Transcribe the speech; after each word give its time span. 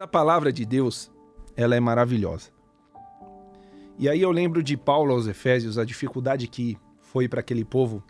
A 0.00 0.06
palavra 0.06 0.52
de 0.52 0.64
Deus, 0.64 1.10
ela 1.56 1.74
é 1.74 1.80
maravilhosa. 1.80 2.50
E 3.98 4.08
aí 4.08 4.22
eu 4.22 4.30
lembro 4.30 4.62
de 4.62 4.76
Paulo 4.76 5.12
aos 5.12 5.26
Efésios, 5.26 5.76
a 5.76 5.84
dificuldade 5.84 6.46
que 6.46 6.78
foi 7.00 7.28
para 7.28 7.40
aquele 7.40 7.64
povo 7.64 8.00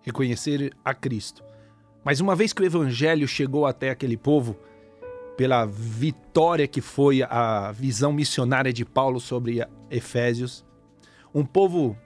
reconhecer 0.00 0.72
a 0.84 0.94
Cristo. 0.94 1.42
Mas 2.04 2.20
uma 2.20 2.36
vez 2.36 2.52
que 2.52 2.62
o 2.62 2.64
evangelho 2.64 3.26
chegou 3.26 3.66
até 3.66 3.90
aquele 3.90 4.16
povo, 4.16 4.56
pela 5.36 5.66
vitória 5.66 6.68
que 6.68 6.80
foi 6.80 7.24
a 7.24 7.72
visão 7.72 8.12
missionária 8.12 8.72
de 8.72 8.84
Paulo 8.84 9.18
sobre 9.18 9.66
Efésios, 9.90 10.64
um 11.34 11.44
povo, 11.44 11.98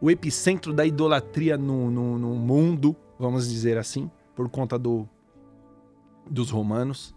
o 0.00 0.10
epicentro 0.10 0.72
da 0.72 0.84
idolatria 0.84 1.56
no, 1.56 1.92
no, 1.92 2.18
no 2.18 2.34
mundo, 2.34 2.96
vamos 3.16 3.48
dizer 3.48 3.78
assim, 3.78 4.10
por 4.34 4.48
conta 4.48 4.76
do, 4.76 5.08
dos 6.28 6.50
romanos. 6.50 7.14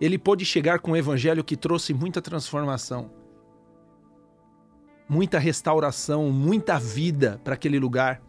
Ele 0.00 0.18
pôde 0.18 0.44
chegar 0.44 0.78
com 0.78 0.92
um 0.92 0.96
evangelho 0.96 1.44
que 1.44 1.56
trouxe 1.56 1.94
muita 1.94 2.20
transformação, 2.20 3.10
muita 5.08 5.38
restauração, 5.38 6.30
muita 6.30 6.78
vida 6.78 7.40
para 7.42 7.54
aquele 7.54 7.78
lugar. 7.78 8.20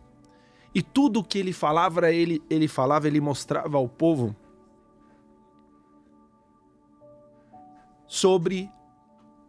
E 0.74 0.82
tudo 0.82 1.24
que 1.24 1.40
ele 1.40 1.52
falava, 1.52 2.12
ele, 2.12 2.42
ele 2.50 2.68
falava, 2.68 3.08
ele 3.08 3.20
mostrava 3.20 3.78
ao 3.78 3.90
povo 3.90 4.36
sobre 8.06 8.70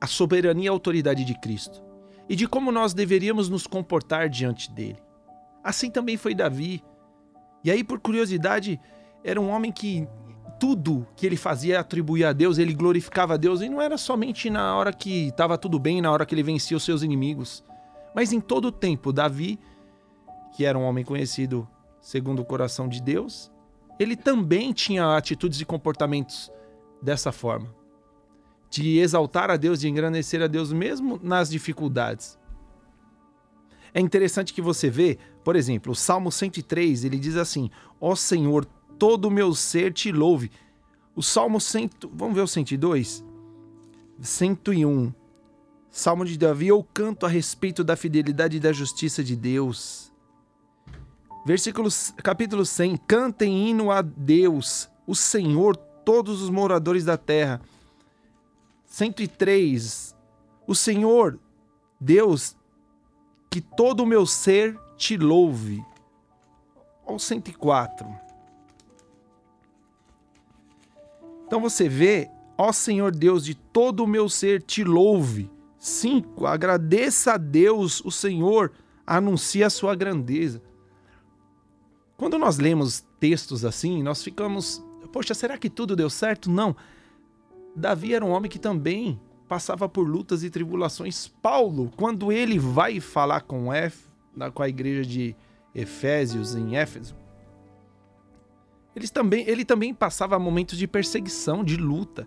a 0.01 0.07
soberania 0.07 0.67
e 0.67 0.69
a 0.69 0.73
autoridade 0.73 1.25
de 1.25 1.39
Cristo 1.39 1.83
e 2.29 2.37
de 2.37 2.47
como 2.47 2.71
nós 2.71 2.93
deveríamos 2.93 3.49
nos 3.49 3.67
comportar 3.67 4.29
diante 4.29 4.71
dele. 4.71 5.01
Assim 5.63 5.91
também 5.91 6.17
foi 6.17 6.35
Davi. 6.35 6.83
E 7.65 7.71
aí, 7.71 7.83
por 7.83 7.99
curiosidade, 8.01 8.81
era 9.25 9.41
um 9.41 9.49
homem 9.49 9.73
que 9.73 10.07
tudo 10.59 11.07
que 11.17 11.25
ele 11.25 11.37
fazia 11.37 11.81
atribuía 11.81 12.31
a 12.31 12.33
Deus, 12.33 12.59
ele 12.59 12.75
glorificava 12.75 13.35
a 13.35 13.37
Deus, 13.37 13.61
e 13.61 13.69
não 13.69 13.81
era 13.81 13.97
somente 13.97 14.51
na 14.51 14.77
hora 14.77 14.93
que 14.93 15.29
estava 15.29 15.57
tudo 15.57 15.79
bem, 15.79 16.01
na 16.01 16.11
hora 16.11 16.27
que 16.27 16.35
ele 16.35 16.43
vencia 16.43 16.77
os 16.77 16.83
seus 16.83 17.03
inimigos, 17.03 17.65
mas 18.15 18.33
em 18.33 18.41
todo 18.41 18.67
o 18.67 18.73
tempo. 18.73 19.13
Davi, 19.13 19.59
que 20.53 20.65
era 20.65 20.79
um 20.79 20.83
homem 20.83 21.05
conhecido 21.05 21.69
segundo 22.01 22.43
o 22.43 22.45
coração 22.45 22.89
de 22.89 23.01
Deus, 23.01 23.51
ele 23.99 24.17
também 24.17 24.73
tinha 24.73 25.17
atitudes 25.17 25.61
e 25.61 25.65
comportamentos 25.65 26.51
dessa 27.01 27.33
forma, 27.33 27.75
de 28.71 28.99
exaltar 28.99 29.51
a 29.51 29.57
Deus, 29.57 29.81
de 29.81 29.89
engrandecer 29.89 30.43
a 30.43 30.47
Deus, 30.47 30.73
mesmo 30.73 31.21
nas 31.23 31.51
dificuldades. 31.51 32.39
É 33.95 34.01
interessante 34.01 34.53
que 34.53 34.61
você 34.61 34.91
vê, 34.91 35.19
por 35.43 35.57
exemplo, 35.57 35.93
o 35.93 35.97
Salmo 35.97 36.31
103, 36.31 37.05
ele 37.05 37.19
diz 37.19 37.37
assim: 37.37 37.71
Ó 38.01 38.15
Senhor, 38.15 38.67
todo 38.99 39.27
o 39.27 39.31
meu 39.31 39.55
ser 39.55 39.93
te 39.93 40.11
louve. 40.13 40.51
O 41.15 41.23
Salmo 41.23 41.61
100, 41.61 41.91
vamos 42.13 42.35
ver 42.35 42.43
o 42.43 42.49
102? 42.49 43.25
101. 44.21 45.13
Salmo 45.91 46.25
de 46.25 46.37
Davi, 46.37 46.69
eu 46.69 46.87
canto 46.95 47.25
a 47.25 47.29
respeito 47.29 47.83
da 47.83 47.97
fidelidade 47.97 48.57
e 48.57 48.61
da 48.61 48.73
justiça 48.73 49.25
de 49.25 49.35
Deus. 49.35 50.13
Versículo, 51.45 51.89
capítulo 52.23 52.65
100, 52.65 52.97
cantem 52.99 53.69
hino 53.69 53.91
a 53.91 54.03
Deus, 54.03 54.89
o 55.07 55.15
Senhor, 55.15 55.77
todos 55.77 56.43
os 56.43 56.51
moradores 56.51 57.05
da 57.05 57.17
terra. 57.17 57.61
103, 58.85 60.15
o 60.67 60.75
Senhor, 60.75 61.39
Deus, 62.01 62.57
que 63.51 63.61
todo 63.61 64.01
o 64.01 64.07
meu 64.07 64.27
ser 64.27 64.79
te 64.97 65.17
louve. 65.17 65.83
Ao 67.07 67.19
104, 67.19 68.28
Então 71.49 71.63
você 71.63 71.89
vê, 71.89 72.31
ó 72.59 72.71
Senhor 72.73 73.11
Deus, 73.11 73.43
de 73.43 73.55
todo 73.55 74.05
o 74.05 74.07
meu 74.07 74.29
ser 74.29 74.61
te 74.61 74.85
louve. 74.85 75.51
5. 75.79 76.47
Agradeça 76.47 77.33
a 77.33 77.37
Deus, 77.39 78.05
o 78.05 78.11
Senhor, 78.11 78.71
anuncie 79.07 79.65
a 79.65 79.71
sua 79.71 79.95
grandeza. 79.95 80.61
Quando 82.19 82.39
nós 82.39 82.59
lemos 82.59 83.03
textos 83.19 83.65
assim, 83.65 84.03
nós 84.03 84.23
ficamos, 84.23 84.85
poxa, 85.11 85.33
será 85.33 85.57
que 85.57 85.71
tudo 85.71 85.97
deu 85.97 86.11
certo? 86.11 86.51
Não. 86.51 86.77
Davi 87.75 88.13
era 88.13 88.25
um 88.25 88.31
homem 88.31 88.51
que 88.51 88.59
também 88.59 89.19
passava 89.49 89.89
por 89.89 90.07
lutas 90.07 90.45
e 90.45 90.51
tribulações. 90.51 91.29
Paulo, 91.29 91.91
quando 91.97 92.31
ele 92.31 92.59
vai 92.59 93.01
falar 93.01 93.41
com, 93.41 93.73
F, 93.73 94.07
com 94.53 94.63
a 94.63 94.69
igreja 94.69 95.03
de 95.03 95.35
Efésios, 95.75 96.55
em 96.55 96.77
Éfeso, 96.77 97.17
eles 98.99 99.11
também, 99.11 99.45
ele 99.49 99.65
também 99.65 99.95
passava 99.95 100.39
momentos 100.39 100.77
de 100.77 100.87
perseguição, 100.87 101.65
de 101.65 101.77
luta. 101.77 102.27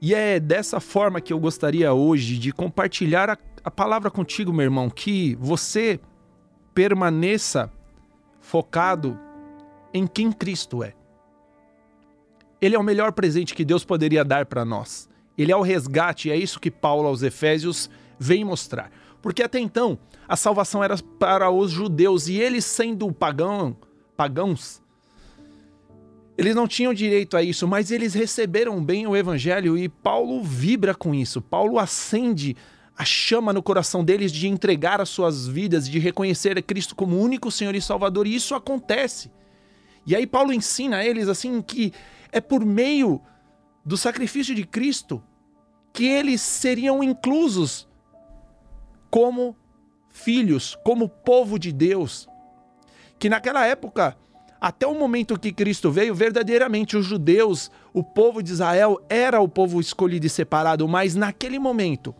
E 0.00 0.14
é 0.14 0.40
dessa 0.40 0.80
forma 0.80 1.20
que 1.20 1.32
eu 1.32 1.38
gostaria 1.38 1.92
hoje 1.92 2.38
de 2.38 2.52
compartilhar 2.52 3.30
a, 3.30 3.38
a 3.62 3.70
palavra 3.70 4.10
contigo, 4.10 4.52
meu 4.52 4.64
irmão, 4.64 4.90
que 4.90 5.34
você 5.36 6.00
permaneça 6.74 7.72
focado 8.40 9.18
em 9.92 10.06
quem 10.06 10.32
Cristo 10.32 10.82
é. 10.82 10.94
Ele 12.60 12.74
é 12.74 12.78
o 12.78 12.82
melhor 12.82 13.12
presente 13.12 13.54
que 13.54 13.64
Deus 13.64 13.84
poderia 13.84 14.24
dar 14.24 14.46
para 14.46 14.64
nós. 14.64 15.08
Ele 15.36 15.52
é 15.52 15.56
o 15.56 15.62
resgate, 15.62 16.30
é 16.30 16.36
isso 16.36 16.58
que 16.58 16.70
Paulo 16.70 17.06
aos 17.06 17.22
Efésios 17.22 17.90
vem 18.18 18.44
mostrar. 18.44 18.90
Porque 19.20 19.42
até 19.42 19.58
então, 19.58 19.98
a 20.26 20.36
salvação 20.36 20.82
era 20.82 20.96
para 21.18 21.50
os 21.50 21.70
judeus 21.70 22.28
e 22.28 22.38
eles 22.38 22.64
sendo 22.64 23.10
pagão, 23.12 23.76
pagãos, 24.16 24.82
eles 26.36 26.54
não 26.54 26.68
tinham 26.68 26.92
direito 26.92 27.36
a 27.36 27.42
isso, 27.42 27.66
mas 27.66 27.90
eles 27.90 28.12
receberam 28.12 28.84
bem 28.84 29.06
o 29.06 29.16
evangelho 29.16 29.76
e 29.78 29.88
Paulo 29.88 30.42
vibra 30.42 30.94
com 30.94 31.14
isso. 31.14 31.40
Paulo 31.40 31.78
acende 31.78 32.54
a 32.96 33.04
chama 33.04 33.52
no 33.52 33.62
coração 33.62 34.04
deles 34.04 34.30
de 34.30 34.46
entregar 34.46 35.00
as 35.00 35.08
suas 35.08 35.46
vidas, 35.46 35.88
de 35.88 35.98
reconhecer 35.98 36.60
Cristo 36.62 36.94
como 36.94 37.18
único 37.18 37.50
Senhor 37.50 37.74
e 37.74 37.80
Salvador, 37.80 38.26
e 38.26 38.34
isso 38.34 38.54
acontece. 38.54 39.30
E 40.06 40.14
aí 40.14 40.26
Paulo 40.26 40.52
ensina 40.52 40.98
a 40.98 41.06
eles 41.06 41.28
assim 41.28 41.60
que 41.62 41.92
é 42.30 42.40
por 42.40 42.64
meio 42.64 43.20
do 43.84 43.96
sacrifício 43.96 44.54
de 44.54 44.64
Cristo 44.64 45.22
que 45.92 46.04
eles 46.04 46.42
seriam 46.42 47.02
inclusos 47.02 47.88
como 49.10 49.56
filhos, 50.10 50.76
como 50.84 51.08
povo 51.08 51.58
de 51.58 51.72
Deus. 51.72 52.28
Que 53.18 53.30
naquela 53.30 53.64
época 53.66 54.16
até 54.60 54.86
o 54.86 54.98
momento 54.98 55.38
que 55.38 55.52
Cristo 55.52 55.90
veio, 55.90 56.14
verdadeiramente 56.14 56.96
os 56.96 57.04
judeus, 57.04 57.70
o 57.92 58.02
povo 58.02 58.42
de 58.42 58.52
Israel, 58.52 59.00
era 59.08 59.40
o 59.40 59.48
povo 59.48 59.80
escolhido 59.80 60.26
e 60.26 60.30
separado, 60.30 60.86
mas 60.88 61.14
naquele 61.14 61.58
momento, 61.58 62.14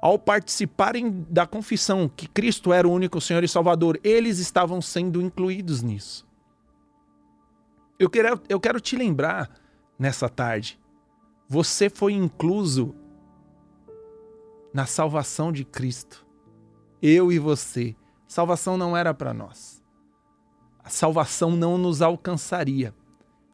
ao 0.00 0.18
participarem 0.18 1.26
da 1.28 1.46
confissão 1.46 2.08
que 2.08 2.28
Cristo 2.28 2.72
era 2.72 2.86
o 2.86 2.92
único 2.92 3.20
Senhor 3.20 3.42
e 3.42 3.48
Salvador, 3.48 3.98
eles 4.04 4.38
estavam 4.38 4.80
sendo 4.80 5.20
incluídos 5.20 5.82
nisso. 5.82 6.26
Eu 7.98 8.10
quero, 8.10 8.40
eu 8.48 8.60
quero 8.60 8.80
te 8.80 8.96
lembrar 8.96 9.50
nessa 9.98 10.28
tarde, 10.28 10.78
você 11.48 11.88
foi 11.88 12.12
incluso 12.12 12.94
na 14.72 14.86
salvação 14.86 15.52
de 15.52 15.64
Cristo. 15.64 16.26
Eu 17.00 17.30
e 17.30 17.38
você. 17.38 17.94
Salvação 18.26 18.76
não 18.76 18.96
era 18.96 19.14
para 19.14 19.32
nós 19.32 19.83
a 20.84 20.90
salvação 20.90 21.52
não 21.52 21.78
nos 21.78 22.02
alcançaria, 22.02 22.94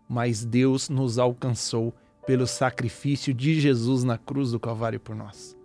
mas 0.08 0.44
Deus 0.44 0.88
nos 0.88 1.16
alcançou 1.16 1.94
pelo 2.26 2.44
sacrifício 2.44 3.32
de 3.32 3.60
Jesus 3.60 4.02
na 4.02 4.18
cruz 4.18 4.50
do 4.50 4.58
Calvário 4.58 4.98
por 4.98 5.14
nós. 5.14 5.56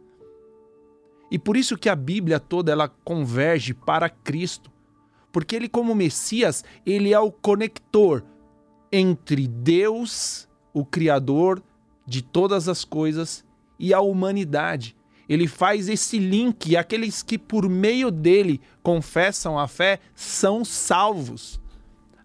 E 1.31 1.39
por 1.39 1.57
isso 1.57 1.75
que 1.75 1.89
a 1.89 1.95
Bíblia 1.95 2.39
toda 2.39 2.71
ela 2.71 2.87
converge 2.87 3.73
para 3.73 4.07
Cristo, 4.07 4.71
porque 5.31 5.55
ele 5.55 5.67
como 5.67 5.95
Messias, 5.95 6.63
ele 6.85 7.11
é 7.11 7.19
o 7.19 7.31
conector 7.31 8.23
entre 8.91 9.47
Deus, 9.47 10.47
o 10.71 10.85
criador 10.85 11.61
de 12.05 12.21
todas 12.21 12.69
as 12.69 12.85
coisas, 12.85 13.43
e 13.79 13.91
a 13.91 13.99
humanidade 13.99 14.95
ele 15.27 15.47
faz 15.47 15.89
esse 15.89 16.19
link 16.19 16.77
aqueles 16.77 17.23
que 17.23 17.37
por 17.37 17.67
meio 17.67 18.11
dele 18.11 18.61
confessam 18.83 19.57
a 19.57 19.67
fé 19.67 19.99
são 20.13 20.63
salvos. 20.63 21.59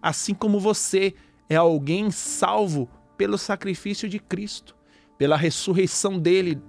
Assim 0.03 0.35
como 0.35 0.61
você 0.61 1.15
é 1.49 1.57
alguém 1.57 2.11
salvo 2.11 2.89
pelo 3.17 3.39
sacrifício 3.39 4.09
de 4.09 4.19
Cristo, 4.19 4.77
pela 5.19 5.37
ressurreição 5.37 6.19
dele, 6.19 6.61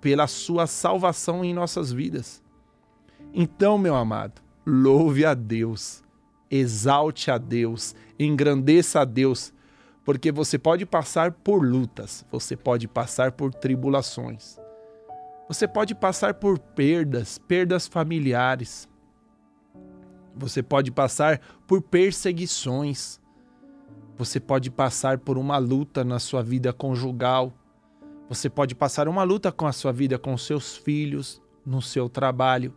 pela 0.00 0.26
sua 0.26 0.66
salvação 0.66 1.44
em 1.44 1.52
nossas 1.52 1.92
vidas. 1.92 2.42
Então, 3.34 3.76
meu 3.76 3.94
amado, 3.94 4.40
louve 4.64 5.24
a 5.24 5.34
Deus, 5.34 6.02
exalte 6.50 7.30
a 7.30 7.38
Deus, 7.38 7.94
engrandeça 8.18 9.00
a 9.00 9.04
Deus, 9.04 9.52
porque 10.04 10.30
você 10.30 10.58
pode 10.58 10.86
passar 10.86 11.32
por 11.32 11.64
lutas, 11.64 12.24
você 12.30 12.56
pode 12.56 12.86
passar 12.86 13.32
por 13.32 13.52
tribulações 13.52 14.58
você 15.48 15.68
pode 15.68 15.94
passar 15.94 16.34
por 16.34 16.58
perdas, 16.58 17.38
perdas 17.38 17.86
familiares. 17.86 18.88
Você 20.34 20.62
pode 20.62 20.90
passar 20.90 21.40
por 21.66 21.80
perseguições. 21.80 23.20
Você 24.16 24.40
pode 24.40 24.70
passar 24.70 25.18
por 25.18 25.38
uma 25.38 25.56
luta 25.58 26.02
na 26.02 26.18
sua 26.18 26.42
vida 26.42 26.72
conjugal. 26.72 27.52
Você 28.28 28.50
pode 28.50 28.74
passar 28.74 29.06
uma 29.06 29.22
luta 29.22 29.52
com 29.52 29.66
a 29.66 29.72
sua 29.72 29.92
vida 29.92 30.18
com 30.18 30.36
seus 30.36 30.76
filhos, 30.76 31.40
no 31.64 31.80
seu 31.80 32.08
trabalho, 32.08 32.74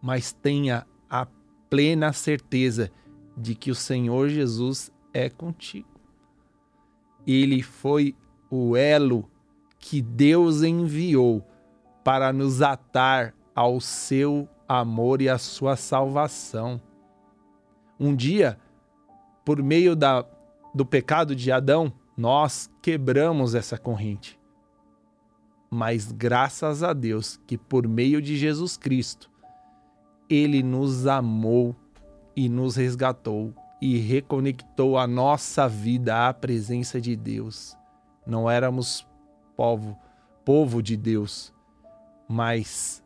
mas 0.00 0.32
tenha 0.32 0.86
a 1.10 1.26
plena 1.68 2.12
certeza 2.12 2.90
de 3.36 3.54
que 3.56 3.70
o 3.70 3.74
Senhor 3.74 4.28
Jesus 4.28 4.92
é 5.12 5.28
contigo. 5.28 5.88
Ele 7.26 7.62
foi 7.62 8.14
o 8.48 8.76
elo 8.76 9.28
que 9.78 10.00
Deus 10.00 10.62
enviou 10.62 11.44
para 12.04 12.32
nos 12.32 12.62
atar 12.62 13.34
ao 13.54 13.80
seu 13.80 14.48
amor 14.68 15.20
e 15.20 15.28
à 15.28 15.38
sua 15.38 15.76
salvação. 15.76 16.80
Um 17.98 18.14
dia, 18.14 18.58
por 19.44 19.62
meio 19.62 19.94
da, 19.94 20.24
do 20.74 20.84
pecado 20.84 21.36
de 21.36 21.52
Adão, 21.52 21.92
nós 22.16 22.70
quebramos 22.80 23.54
essa 23.54 23.78
corrente. 23.78 24.38
Mas 25.70 26.12
graças 26.12 26.82
a 26.82 26.92
Deus 26.92 27.40
que 27.46 27.56
por 27.56 27.86
meio 27.86 28.20
de 28.20 28.36
Jesus 28.36 28.76
Cristo, 28.76 29.30
ele 30.28 30.62
nos 30.62 31.06
amou 31.06 31.74
e 32.34 32.48
nos 32.48 32.76
resgatou 32.76 33.54
e 33.80 33.98
reconectou 33.98 34.96
a 34.96 35.06
nossa 35.06 35.68
vida 35.68 36.28
à 36.28 36.32
presença 36.32 37.00
de 37.00 37.16
Deus. 37.16 37.76
Não 38.26 38.48
éramos 38.48 39.06
povo, 39.56 39.98
povo 40.44 40.82
de 40.82 40.96
Deus, 40.96 41.52
mas 42.32 43.04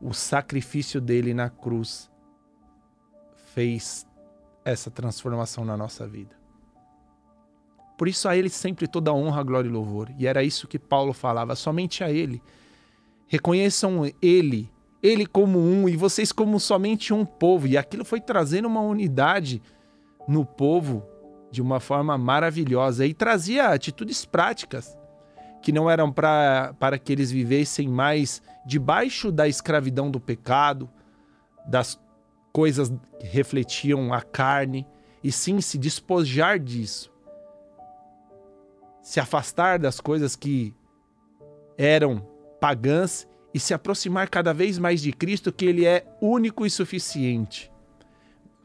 o 0.00 0.14
sacrifício 0.14 0.98
dele 0.98 1.34
na 1.34 1.50
cruz 1.50 2.10
fez 3.52 4.06
essa 4.64 4.90
transformação 4.90 5.62
na 5.62 5.76
nossa 5.76 6.06
vida. 6.06 6.34
Por 7.98 8.08
isso 8.08 8.26
a 8.26 8.34
ele 8.34 8.48
sempre 8.48 8.88
toda 8.88 9.12
honra, 9.12 9.42
glória 9.42 9.68
e 9.68 9.70
louvor. 9.70 10.10
E 10.18 10.26
era 10.26 10.42
isso 10.42 10.66
que 10.66 10.78
Paulo 10.78 11.12
falava, 11.12 11.54
somente 11.54 12.02
a 12.02 12.10
ele. 12.10 12.42
Reconheçam 13.26 14.10
ele, 14.22 14.72
ele 15.02 15.26
como 15.26 15.58
um 15.58 15.86
e 15.86 15.94
vocês 15.94 16.32
como 16.32 16.58
somente 16.58 17.12
um 17.12 17.26
povo. 17.26 17.66
E 17.66 17.76
aquilo 17.76 18.06
foi 18.06 18.22
trazendo 18.22 18.68
uma 18.68 18.80
unidade 18.80 19.60
no 20.26 20.46
povo 20.46 21.06
de 21.50 21.60
uma 21.60 21.78
forma 21.78 22.16
maravilhosa 22.16 23.04
e 23.04 23.12
trazia 23.12 23.68
atitudes 23.68 24.24
práticas 24.24 24.96
que 25.62 25.72
não 25.72 25.88
eram 25.88 26.12
pra, 26.12 26.74
para 26.78 26.98
que 26.98 27.12
eles 27.12 27.30
vivessem 27.30 27.88
mais 27.88 28.42
debaixo 28.66 29.30
da 29.30 29.46
escravidão 29.46 30.10
do 30.10 30.20
pecado, 30.20 30.90
das 31.66 31.98
coisas 32.52 32.92
que 33.18 33.26
refletiam 33.26 34.12
a 34.12 34.20
carne, 34.20 34.86
e 35.22 35.30
sim 35.30 35.60
se 35.60 35.78
despojar 35.78 36.58
disso. 36.58 37.12
Se 39.00 39.20
afastar 39.20 39.78
das 39.78 40.00
coisas 40.00 40.36
que 40.36 40.74
eram 41.78 42.26
pagãs 42.60 43.26
e 43.54 43.60
se 43.60 43.72
aproximar 43.72 44.28
cada 44.28 44.52
vez 44.52 44.78
mais 44.78 45.00
de 45.00 45.12
Cristo, 45.12 45.52
que 45.52 45.64
Ele 45.64 45.86
é 45.86 46.04
único 46.20 46.66
e 46.66 46.70
suficiente. 46.70 47.70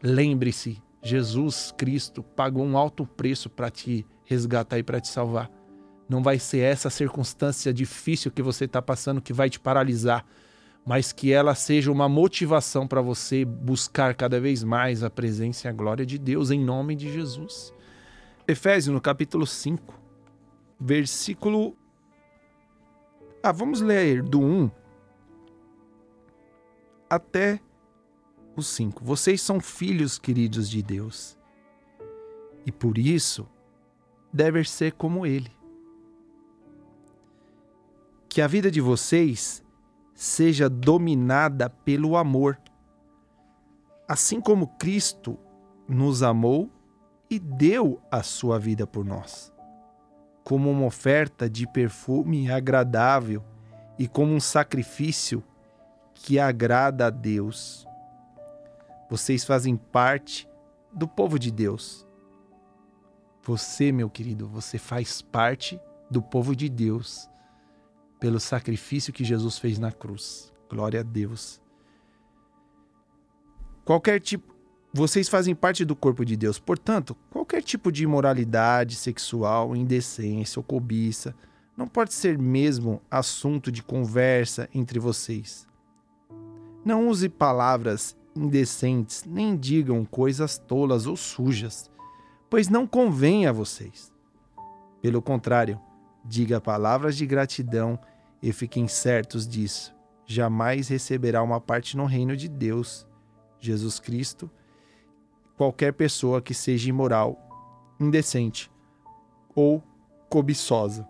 Lembre-se, 0.02 0.82
Jesus 1.02 1.74
Cristo 1.78 2.24
pagou 2.24 2.66
um 2.66 2.78
alto 2.78 3.06
preço 3.06 3.50
para 3.50 3.70
te 3.70 4.06
resgatar 4.26 4.78
e 4.80 4.84
para 4.84 5.00
te 5.00 5.08
salvar. 5.08 5.57
Não 6.08 6.24
vai 6.24 6.40
ser 6.40 6.60
essa 6.60 6.90
circunstância 6.90 7.74
difícil 7.74 8.32
que 8.32 8.42
você 8.42 8.66
está 8.66 8.82
passando 8.82 9.22
que 9.22 9.34
vai 9.34 9.50
te 9.50 9.60
paralisar 9.60 10.26
mas 10.88 11.12
que 11.12 11.34
ela 11.34 11.54
seja 11.54 11.92
uma 11.92 12.08
motivação 12.08 12.88
para 12.88 13.02
você 13.02 13.44
buscar 13.44 14.16
cada 14.16 14.40
vez 14.40 14.64
mais 14.64 15.04
a 15.04 15.10
presença 15.10 15.68
e 15.68 15.70
a 15.70 15.74
glória 15.74 16.06
de 16.06 16.18
Deus 16.18 16.50
em 16.50 16.64
nome 16.64 16.96
de 16.96 17.12
Jesus. 17.12 17.74
Efésios 18.48 18.94
no 18.94 19.02
capítulo 19.02 19.46
5, 19.46 19.94
versículo 20.80 21.76
Ah, 23.44 23.52
vamos 23.52 23.82
ler 23.82 24.24
do 24.24 24.40
1 24.40 24.72
até 27.10 27.60
o 28.56 28.62
5. 28.62 29.04
Vocês 29.04 29.42
são 29.42 29.60
filhos 29.60 30.18
queridos 30.18 30.70
de 30.70 30.82
Deus. 30.82 31.38
E 32.66 32.72
por 32.72 32.98
isso 32.98 33.46
devem 34.32 34.64
ser 34.64 34.94
como 34.94 35.26
ele. 35.26 35.52
Que 38.38 38.42
a 38.44 38.46
vida 38.46 38.70
de 38.70 38.80
vocês 38.80 39.64
seja 40.14 40.70
dominada 40.70 41.72
pelo 41.72 42.16
amor. 42.16 42.62
Assim 44.08 44.40
como 44.40 44.68
Cristo 44.78 45.40
nos 45.90 46.22
amou 46.22 46.70
e 47.32 47.40
deu 47.40 48.00
a 48.12 48.22
sua 48.22 48.60
vida 48.60 48.86
por 48.86 49.04
nós, 49.04 49.52
como 50.44 50.70
uma 50.70 50.86
oferta 50.86 51.50
de 51.50 51.66
perfume 51.66 52.52
agradável 52.52 53.44
e 53.98 54.08
como 54.08 54.36
um 54.36 54.40
sacrifício 54.40 55.44
que 56.14 56.38
agrada 56.38 57.08
a 57.08 57.10
Deus. 57.10 57.88
Vocês 59.10 59.44
fazem 59.46 59.76
parte 59.76 60.48
do 60.94 61.08
povo 61.08 61.40
de 61.40 61.50
Deus. 61.50 62.06
Você, 63.42 63.92
meu 63.92 64.12
querido, 64.12 64.48
você 64.48 64.78
faz 64.78 65.24
parte 65.24 65.82
do 66.08 66.22
povo 66.22 66.56
de 66.56 66.70
Deus 66.70 67.28
pelo 68.20 68.40
sacrifício 68.40 69.14
que 69.14 69.24
Jesus 69.24 69.58
fez 69.58 69.78
na 69.80 69.92
cruz. 69.92 70.52
Glória 70.70 71.00
a 71.00 71.04
Deus. 71.04 71.62
Qualquer 73.86 74.20
tipo 74.20 74.58
vocês 74.94 75.30
fazem 75.30 75.54
parte 75.54 75.86
do 75.86 75.96
corpo 75.96 76.26
de 76.26 76.36
Deus. 76.36 76.60
Portanto, 76.60 77.16
qualquer 77.30 77.62
tipo 77.62 77.92
de 77.92 78.04
imoralidade 78.04 78.96
sexual, 78.96 79.76
indecência 79.76 80.60
ou 80.60 80.64
cobiça 80.64 81.36
não 81.76 81.88
pode 81.88 82.14
ser 82.14 82.38
mesmo 82.38 83.00
assunto 83.12 83.72
de 83.72 83.84
conversa 83.84 84.68
entre 84.74 84.98
vocês. 84.98 85.68
Não 86.84 87.08
use 87.08 87.30
palavras 87.30 88.18
indecentes, 88.36 89.24
nem 89.26 89.56
digam 89.56 90.04
coisas 90.04 90.58
tolas 90.58 91.06
ou 91.06 91.16
sujas, 91.16 91.92
pois 92.50 92.68
não 92.68 92.88
convém 92.88 93.46
a 93.46 93.52
vocês. 93.52 94.12
Pelo 95.02 95.22
contrário, 95.22 95.80
Diga 96.28 96.60
palavras 96.60 97.16
de 97.16 97.26
gratidão 97.26 97.98
e 98.42 98.52
fiquem 98.52 98.88
certos 98.88 99.48
disso. 99.48 99.96
Jamais 100.26 100.90
receberá 100.90 101.42
uma 101.42 101.62
parte 101.62 101.96
no 101.96 102.06
reino 102.06 102.36
de 102.36 102.50
Deus, 102.50 103.08
Jesus 103.60 103.98
Cristo, 103.98 104.52
qualquer 105.56 105.94
pessoa 105.94 106.42
que 106.42 106.54
seja 106.54 106.90
imoral, 106.90 107.38
indecente 108.00 108.70
ou 109.56 109.82
cobiçosa. 110.30 111.08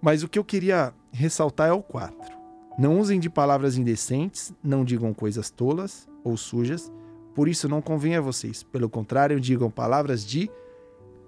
Mas 0.00 0.22
o 0.22 0.28
que 0.28 0.38
eu 0.38 0.44
queria 0.44 0.92
ressaltar 1.10 1.68
é 1.68 1.72
o 1.72 1.82
4. 1.82 2.36
Não 2.78 2.98
usem 2.98 3.18
de 3.18 3.30
palavras 3.30 3.76
indecentes, 3.76 4.52
não 4.62 4.84
digam 4.84 5.14
coisas 5.14 5.50
tolas 5.50 6.08
ou 6.22 6.36
sujas, 6.36 6.92
por 7.34 7.48
isso 7.48 7.68
não 7.68 7.80
convém 7.80 8.16
a 8.16 8.20
vocês. 8.20 8.62
Pelo 8.62 8.88
contrário, 8.88 9.40
digam 9.40 9.70
palavras 9.70 10.24
de 10.26 10.50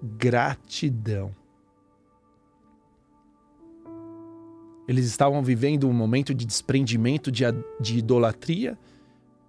gratidão. 0.01 1.35
Eles 4.87 5.05
estavam 5.05 5.43
vivendo 5.43 5.87
um 5.87 5.93
momento 5.93 6.33
de 6.33 6.45
desprendimento 6.45 7.31
de, 7.31 7.43
de 7.79 7.97
idolatria, 7.97 8.77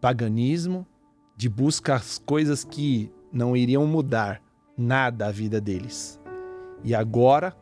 paganismo, 0.01 0.87
de 1.37 1.49
busca 1.49 1.95
às 1.95 2.19
coisas 2.19 2.65
que 2.65 3.11
não 3.33 3.57
iriam 3.57 3.87
mudar 3.87 4.43
nada 4.77 5.27
a 5.27 5.31
vida 5.31 5.61
deles. 5.61 6.21
E 6.83 6.95
agora 6.95 7.57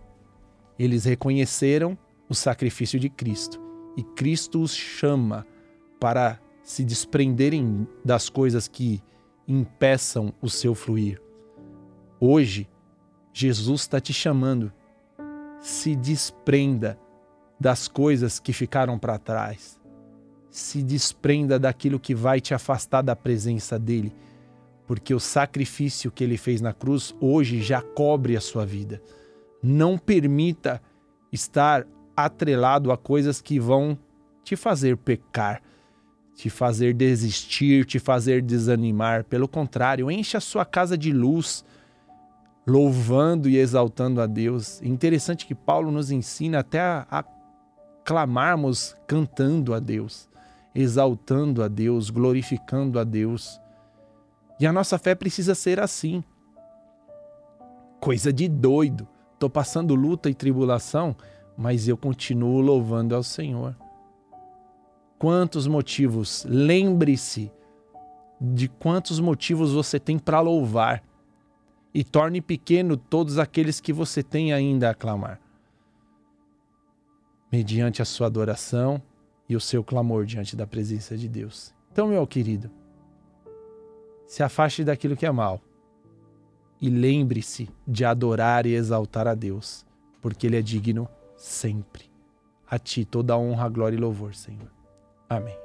eles 0.79 1.05
reconheceram 1.05 1.99
o 2.29 2.35
sacrifício 2.35 2.99
de 2.99 3.09
Cristo 3.09 3.61
e 3.97 4.03
Cristo 4.03 4.61
os 4.61 4.75
chama 4.75 5.47
para 6.01 6.41
se 6.63 6.85
desprenderem 6.85 7.87
das 8.05 8.29
coisas 8.29 8.67
que 8.67 9.03
impeçam 9.47 10.33
o 10.41 10.49
seu 10.49 10.75
fluir. 10.75 11.21
Hoje, 12.19 12.69
Jesus 13.33 13.83
está 13.83 14.01
te 14.01 14.13
chamando. 14.13 14.73
Se 15.61 15.95
desprenda 15.95 16.99
das 17.59 17.89
coisas 17.89 18.39
que 18.39 18.53
ficaram 18.53 18.99
para 18.99 19.19
trás. 19.19 19.79
Se 20.51 20.83
desprenda 20.83 21.59
daquilo 21.59 21.99
que 21.99 22.15
vai 22.15 22.41
te 22.41 22.55
afastar 22.55 23.03
da 23.03 23.17
presença 23.17 23.79
dele, 23.79 24.13
porque 24.87 25.15
o 25.15 25.21
sacrifício 25.21 26.11
que 26.11 26.23
ele 26.23 26.37
fez 26.37 26.61
na 26.61 26.73
cruz 26.73 27.15
hoje 27.21 27.63
já 27.63 27.81
cobre 27.81 28.37
a 28.37 28.41
sua 28.41 28.65
vida. 28.67 29.03
Não 29.63 29.97
permita 29.97 30.81
estar 31.33 31.87
atrelado 32.17 32.93
a 32.93 32.97
coisas 32.97 33.41
que 33.41 33.59
vão 33.59 33.99
te 34.45 34.57
fazer 34.57 34.97
pecar, 34.97 35.63
te 36.35 36.51
fazer 36.51 36.95
desistir, 36.95 37.85
te 37.85 37.99
fazer 37.99 38.43
desanimar. 38.43 39.25
Pelo 39.25 39.49
contrário, 39.49 40.11
enche 40.11 40.37
a 40.37 40.41
sua 40.41 40.65
casa 40.65 40.99
de 40.99 41.13
luz, 41.13 41.65
louvando 42.67 43.49
e 43.49 43.57
exaltando 43.57 44.21
a 44.21 44.27
Deus. 44.27 44.81
Interessante 44.83 45.47
que 45.47 45.55
Paulo 45.55 45.91
nos 45.91 46.11
ensina 46.11 46.61
até 46.61 46.81
a, 46.81 47.07
a 47.11 47.23
clamarmos 48.05 48.95
cantando 49.07 49.75
a 49.75 49.81
Deus. 49.81 50.29
exaltando 50.75 51.63
a 51.63 51.69
Deus, 51.69 52.11
glorificando 52.11 52.99
a 52.99 53.05
Deus. 53.05 53.61
E 54.59 54.67
a 54.67 54.73
nossa 54.73 54.99
fé 54.99 55.15
precisa 55.15 55.55
ser 55.55 55.79
assim. 55.79 56.25
Coisa 58.01 58.33
de 58.33 58.49
doido. 58.49 59.07
Estou 59.35 59.49
passando 59.49 59.95
luta 59.95 60.29
e 60.29 60.35
tribulação, 60.35 61.15
mas 61.57 61.87
eu 61.87 61.97
continuo 61.97 62.61
louvando 62.61 63.15
ao 63.15 63.23
Senhor. 63.23 63.77
Quantos 65.17 65.67
motivos? 65.67 66.45
Lembre-se 66.49 67.53
de 68.41 68.69
quantos 68.69 69.21
motivos 69.21 69.73
você 69.73 70.01
tem 70.01 70.19
para 70.19 70.41
louvar 70.41 71.03
e 71.95 72.03
torne 72.03 72.41
pequeno 72.41 72.97
todos 72.97 73.39
aqueles 73.39 73.81
que 73.81 73.93
você 73.93 74.23
tem 74.23 74.53
ainda 74.53 74.91
a 74.91 74.95
clamar. 74.95 75.41
Mediante 77.55 78.03
a 78.03 78.05
sua 78.05 78.27
adoração 78.27 79.01
e 79.49 79.55
o 79.55 79.61
seu 79.61 79.85
clamor 79.85 80.27
diante 80.27 80.57
da 80.57 80.67
presença 80.67 81.17
de 81.17 81.29
Deus. 81.29 81.73
Então, 81.93 82.09
meu 82.09 82.27
querido, 82.27 82.69
se 84.27 84.43
afaste 84.43 84.83
daquilo 84.83 85.17
que 85.17 85.25
é 85.25 85.31
mal 85.31 85.61
e 86.81 86.91
lembre-se 86.91 87.71
de 87.87 88.05
adorar 88.05 88.67
e 88.67 88.75
exaltar 88.75 89.29
a 89.29 89.37
Deus, 89.37 89.87
porque 90.21 90.49
Ele 90.49 90.57
é 90.57 90.63
digno 90.63 91.09
sempre. 91.37 92.11
A 92.69 92.77
Ti 92.77 93.05
toda 93.05 93.35
a 93.35 93.39
honra, 93.39 93.69
glória 93.69 93.97
e 93.97 94.01
louvor, 94.01 94.35
Senhor. 94.35 94.73
Amém. 95.31 95.64